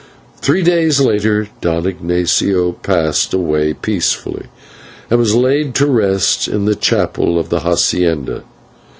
[0.41, 4.47] Three days later Don Ignatio passed away peacefully,
[5.11, 8.41] and was laid to his rest in the chapel of the /hacienda